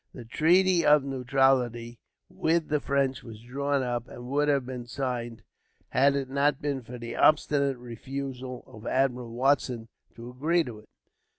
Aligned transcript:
The 0.15 0.25
treaty 0.25 0.83
of 0.83 1.03
neutrality 1.03 1.99
with 2.27 2.69
the 2.69 2.79
French 2.79 3.21
was 3.21 3.39
drawn 3.39 3.83
up, 3.83 4.07
and 4.07 4.25
would 4.31 4.47
have 4.47 4.65
been 4.65 4.87
signed, 4.87 5.43
had 5.89 6.15
it 6.15 6.27
not 6.27 6.59
been 6.59 6.81
for 6.81 6.97
the 6.97 7.15
obstinate 7.15 7.77
refusal 7.77 8.63
of 8.65 8.87
Admiral 8.87 9.29
Watson 9.29 9.89
to 10.15 10.31
agree 10.31 10.63
to 10.63 10.79
it. 10.79 10.89